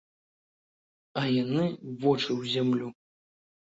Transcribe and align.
А 1.23 1.27
яны 1.43 1.69
вочы 2.01 2.25
ў 2.39 2.43
зямлю. 2.59 2.87